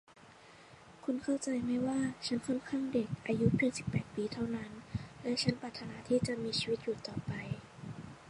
[1.03, 4.71] คุณเข้าใจไหมว่าฉันค่อนข้างเด็ก อายุเพียงสิบแปดปีเท่านั้น
[5.21, 7.33] และฉันปรารถนาที่จะมีชีวิตอยู่ต่อไป